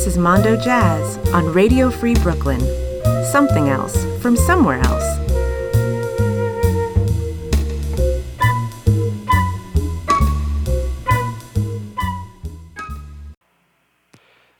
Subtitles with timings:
[0.00, 2.58] This is Mondo Jazz on Radio Free Brooklyn.
[3.26, 5.18] Something else from somewhere else.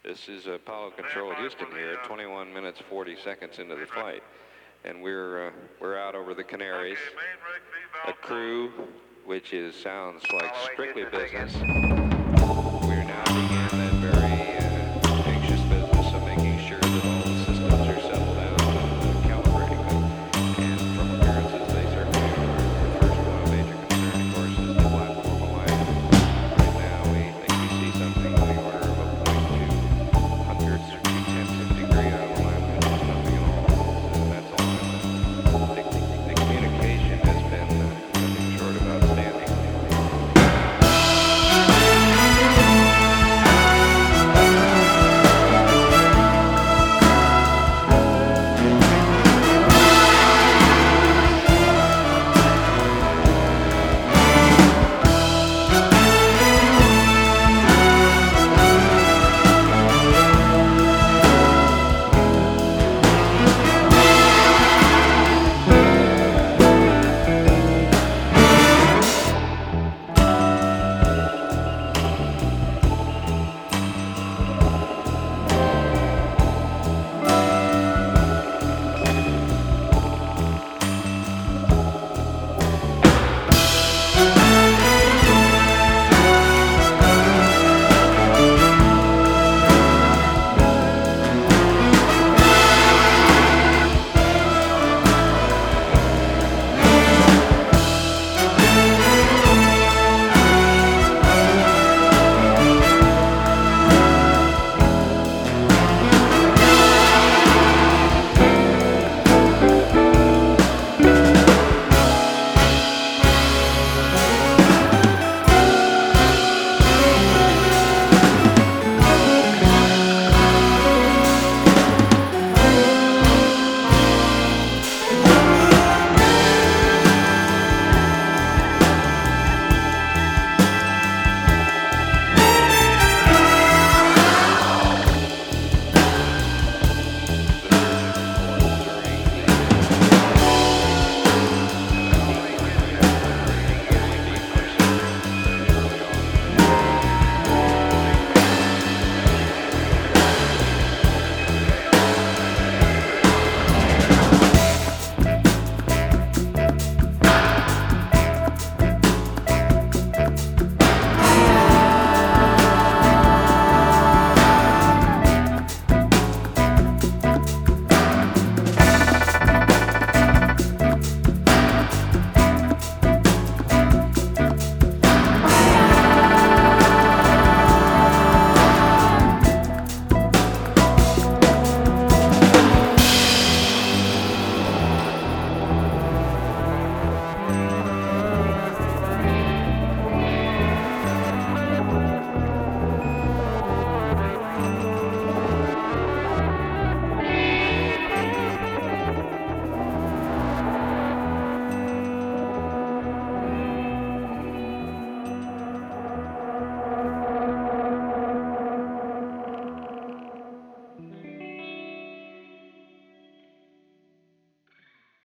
[0.04, 4.22] This is Apollo Control Houston here, 21 minutes 40 seconds into the flight,
[4.84, 6.98] and we're uh, we're out over the Canaries.
[8.06, 8.70] A crew,
[9.24, 11.54] which is sounds like strictly business.
[12.84, 13.69] We're now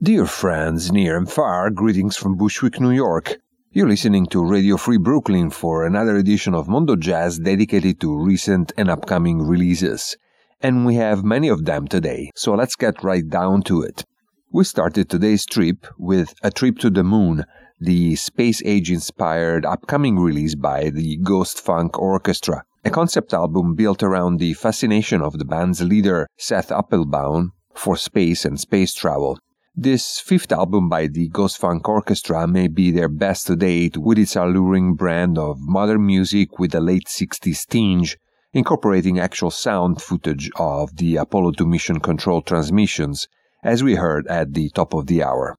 [0.02, 3.36] Dear friends near and far, greetings from Bushwick, New York.
[3.70, 8.72] You're listening to Radio Free Brooklyn for another edition of Mondo Jazz dedicated to recent
[8.76, 10.16] and upcoming releases.
[10.60, 14.04] And we have many of them today, so let's get right down to it.
[14.50, 17.44] We started today's trip with A Trip to the Moon,
[17.78, 24.02] the space age inspired upcoming release by the Ghost Funk Orchestra, a concept album built
[24.02, 29.38] around the fascination of the band's leader, Seth Applebaum, for space and space travel.
[29.74, 34.18] This fifth album by the Ghost Funk Orchestra may be their best to date with
[34.18, 38.18] its alluring brand of modern music with a late 60s tinge,
[38.52, 43.28] incorporating actual sound footage of the Apollo 2 mission control transmissions,
[43.64, 45.56] as we heard at the top of the hour.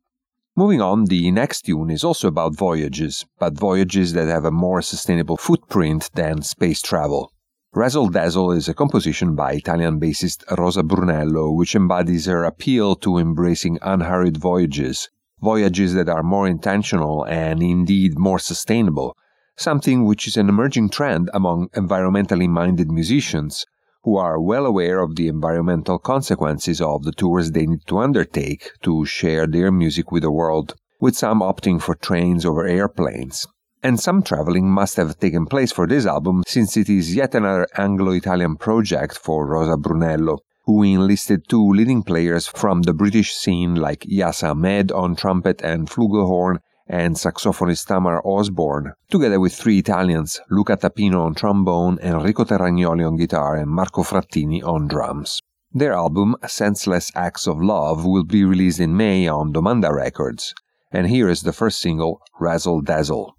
[0.55, 4.83] Moving on, the next tune is also about voyages, but voyages that have a more
[4.83, 7.32] sustainable footprint than space travel.
[7.75, 13.17] Razzle Dazzle is a composition by Italian bassist Rosa Brunello, which embodies her appeal to
[13.17, 15.09] embracing unhurried voyages,
[15.41, 19.17] voyages that are more intentional and indeed more sustainable,
[19.57, 23.65] something which is an emerging trend among environmentally minded musicians
[24.03, 28.69] who are well aware of the environmental consequences of the tours they need to undertake
[28.83, 33.47] to share their music with the world, with some opting for trains over airplanes.
[33.85, 37.67] And some traveling must have taken place for this album since it is yet another
[37.77, 43.75] Anglo Italian project for Rosa Brunello, who enlisted two leading players from the British scene
[43.75, 50.39] like Yazz Ahmed on trumpet and flugelhorn and saxophonist Tamar Osborne, together with three Italians,
[50.49, 55.41] Luca Tapino on trombone, Enrico Terragnoli on guitar, and Marco Frattini on drums.
[55.73, 60.53] Their album, Senseless Acts of Love, will be released in May on Domanda Records.
[60.89, 63.35] And here is the first single, Razzle Dazzle.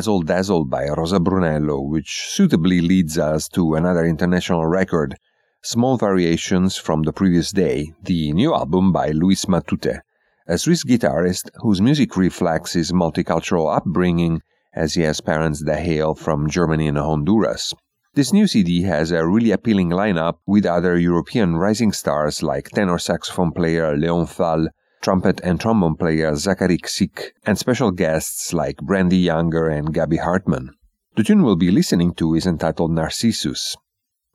[0.00, 5.14] Razzle Dazzle by Rosa Brunello, which suitably leads us to another international record,
[5.60, 10.00] Small Variations from the Previous Day, the new album by Louis Matute,
[10.46, 14.40] a Swiss guitarist whose music reflects his multicultural upbringing
[14.72, 17.74] as he has parents that hail from Germany and Honduras.
[18.14, 22.96] This new CD has a really appealing lineup with other European rising stars like tenor
[22.96, 24.68] saxophone player Léon Phal,
[25.00, 30.70] trumpet and trombone player Zacharie Ksyk, and special guests like Brandee Younger and Gabi Hartmann.
[31.16, 33.76] The tune we'll be listening to is entitled Narcissus.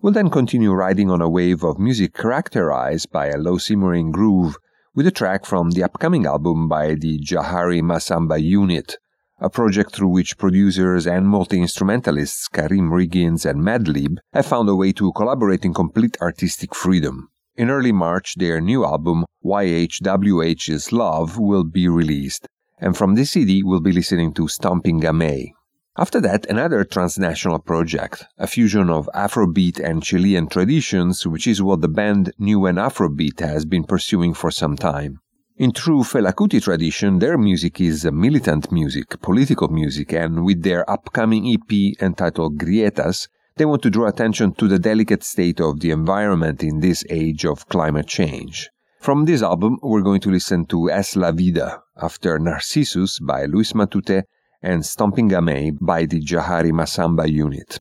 [0.02, 4.58] We'll then continue riding on a wave of music characterized by a low simmering groove
[4.94, 8.98] with a track from the upcoming album by the Jahari Massamba Unit,
[9.40, 14.76] a project through which producers and multi instrumentalists Karriem Riggins and Madlib have found a
[14.76, 17.30] way to collaborate in complete artistic freedom.
[17.58, 23.64] In early March, their new album, YHWH's Love, will be released, and from this CD,
[23.64, 25.52] we'll be listening to Stomping Gamay.
[25.98, 31.80] After that, another transnational project, a fusion of Afrobeat and Chilean traditions, which is what
[31.80, 35.22] the band Newen Afrobeat has been pursuing for some time.
[35.56, 40.84] In true Fela Kuti tradition, their music is militant music, political music, and with their
[40.90, 45.92] upcoming EP entitled Grietas, they want to draw attention to the delicate state of the
[45.92, 48.70] environment in this age of climate change.
[49.00, 53.72] From this album, we're going to listen to Es la Vida, after Narcissus by Louis
[53.74, 54.24] Matute
[54.62, 57.80] and Stomping Gamay by the Jahari Massamba unit.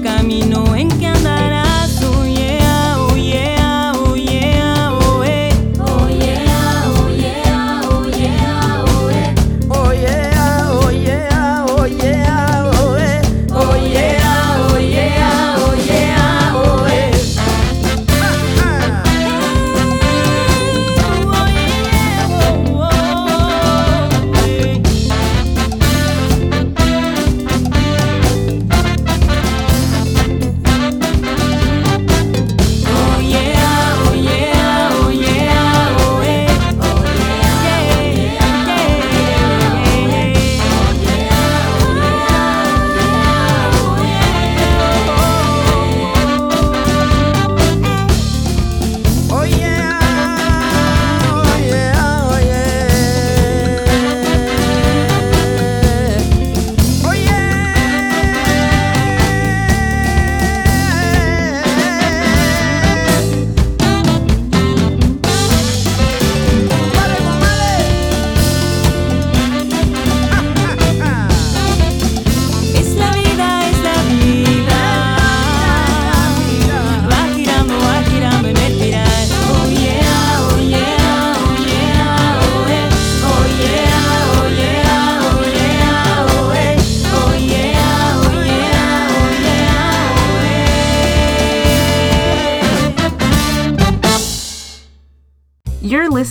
[0.00, 1.03] camino en que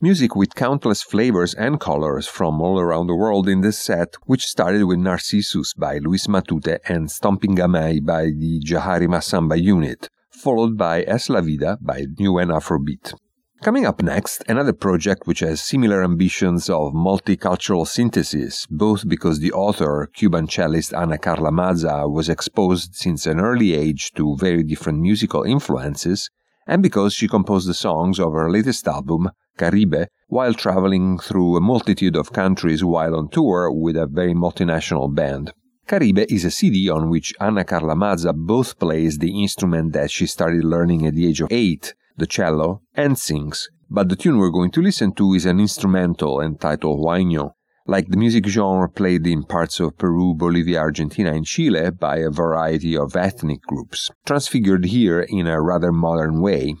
[0.00, 4.46] Music with countless flavors and colors from all around the world in this set, which
[4.46, 10.78] started with Narcissus by Louis Matute and Stomping Gamay by the Jahari Massamba unit, followed
[10.78, 13.12] by Es La Vida by Newen Afrobeat.
[13.60, 19.50] Coming up next, another project which has similar ambitions of multicultural synthesis, both because the
[19.50, 25.00] author, Cuban cellist Ana Carla Maza, was exposed since an early age to very different
[25.00, 26.30] musical influences,
[26.68, 31.60] and because she composed the songs of her latest album, Caribe, while traveling through a
[31.60, 35.52] multitude of countries while on tour with a very multinational band.
[35.88, 40.26] Caribe is a CD on which Ana Carla Maza both plays the instrument that she
[40.26, 43.68] started learning at the age of eight, the cello, and sings.
[43.88, 47.52] But the tune we're going to listen to is an instrumental entitled Huayno,
[47.88, 52.28] like the music genre played in parts of Peru, Bolivia, Argentina, and Chile by a
[52.28, 56.74] variety of ethnic groups, transfigured here in a rather modern way.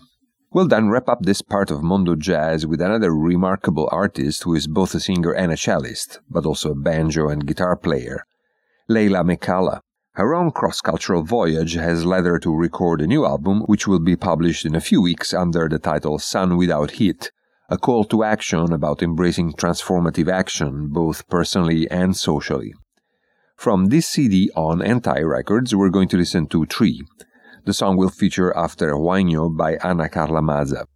[0.52, 4.66] We'll then wrap up this part of Mondo Jazz with another remarkable artist who is
[4.66, 8.26] both a singer and a cellist, but also a banjo and guitar player,
[8.90, 9.80] Leyla McCalla.
[10.12, 14.00] Her own cross cultural voyage has led her to record a new album, which will
[14.00, 17.30] be published in a few weeks under the title Sun Without Heat,
[17.70, 22.72] a call to action about embracing transformative action, both personally and socially.
[23.56, 27.02] From this CD on Anti Records, we're going to listen to Tree.
[27.66, 30.86] The song will feature after Huayno by Ana Carla Maza.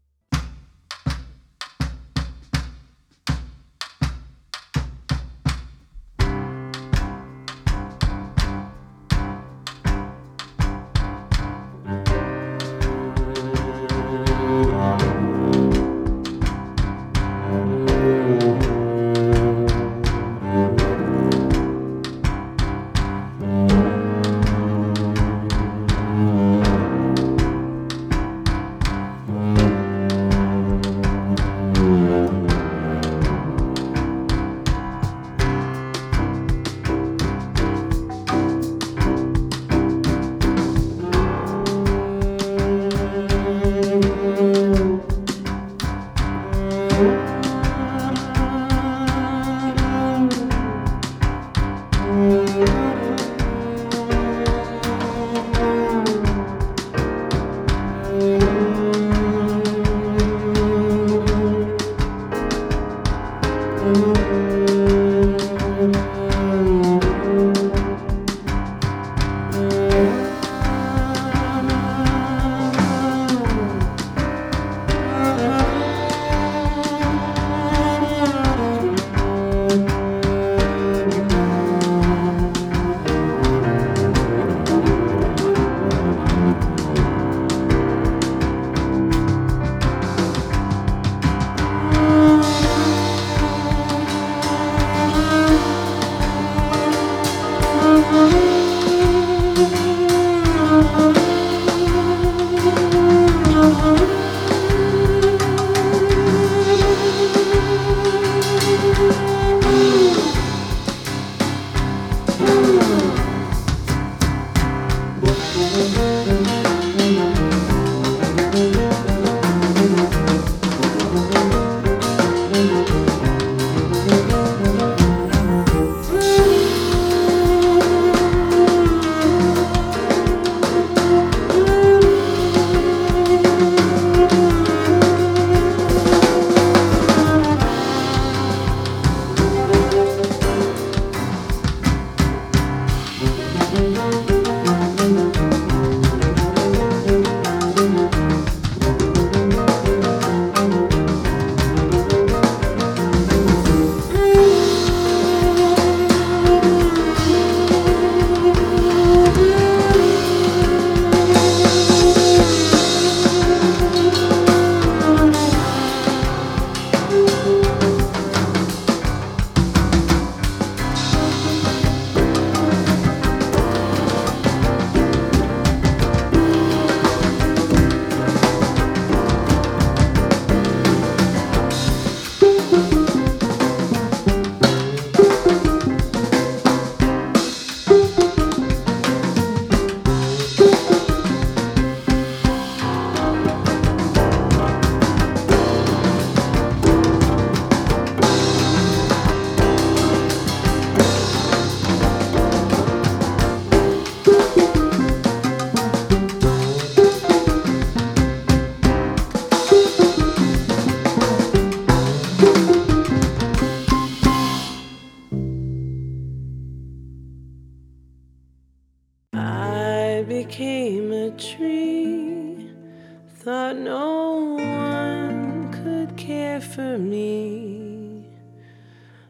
[226.74, 228.24] For me.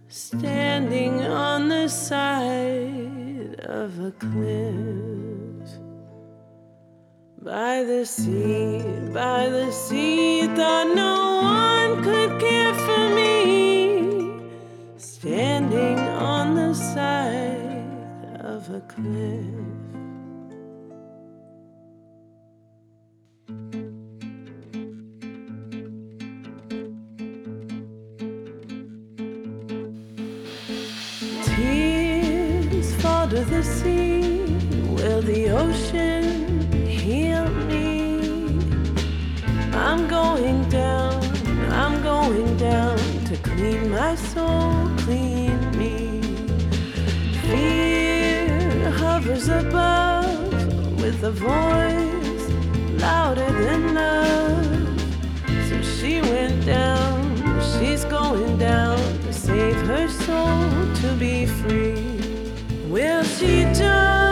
[0.09, 5.69] Standing on the side of a cliff.
[7.41, 8.79] By the sea,
[9.13, 14.39] by the sea, thought no one could care for me.
[14.97, 19.72] Standing on the side of a cliff.
[33.63, 38.19] Will the ocean heal me?
[39.73, 41.23] I'm going down,
[41.71, 46.21] I'm going down to clean my soul, clean me.
[47.47, 52.47] Fear hovers above with a voice
[53.01, 55.01] louder than love.
[55.69, 57.37] So she went down,
[57.79, 60.59] she's going down to save her soul
[60.97, 62.12] to be free.
[62.93, 64.32] Will she jump?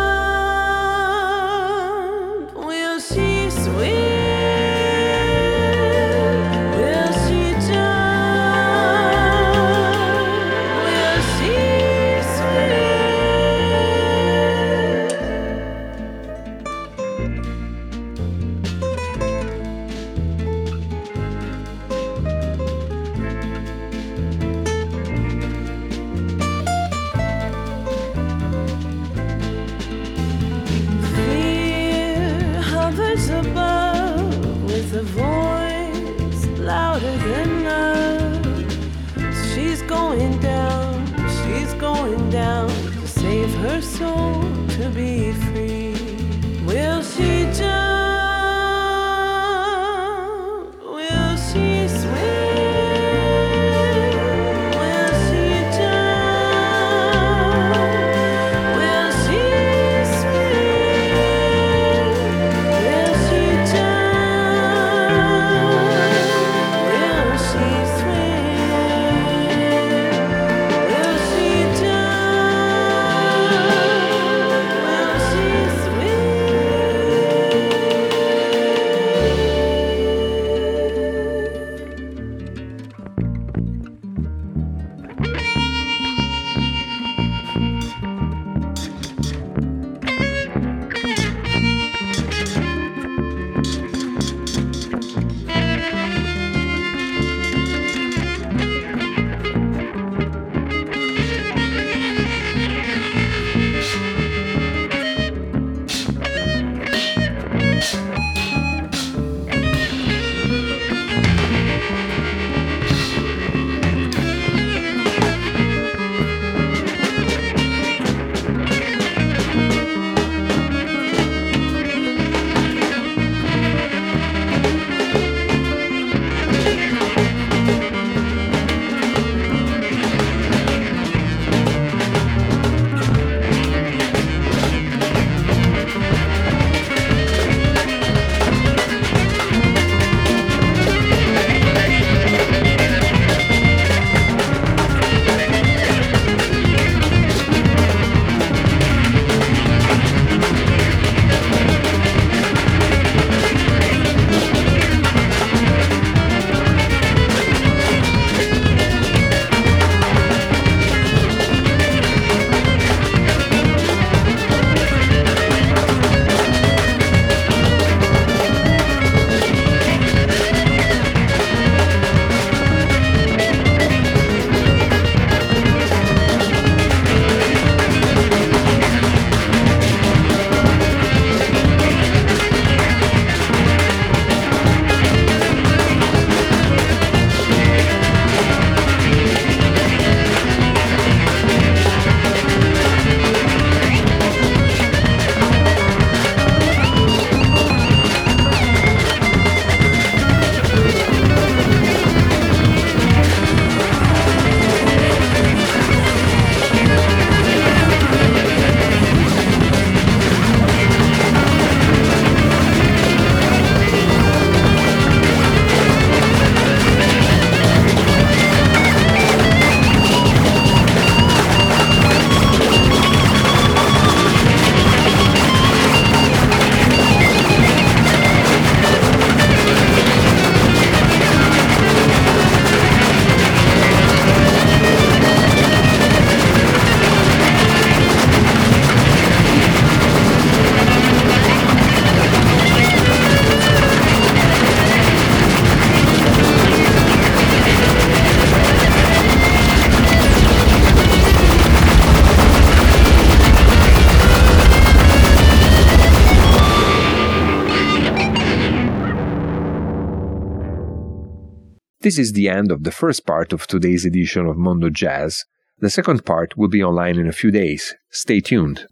[262.10, 265.44] This is the end of the first part of today's edition of Mondo Jazz.
[265.78, 267.94] The second part will be online in a few days.
[268.10, 268.84] Stay tuned.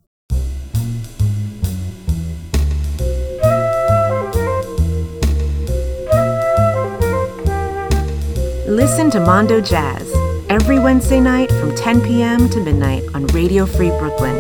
[8.69, 10.15] Listen to Mondo Jazz
[10.49, 12.49] every Wednesday night from 10 p.m.
[12.51, 14.39] to midnight on Radio Free Brooklyn.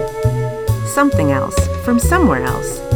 [0.86, 2.87] Something else from somewhere else.